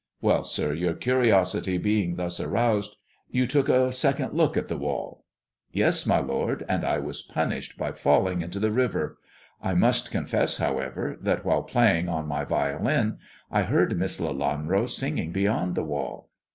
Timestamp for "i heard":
13.51-13.95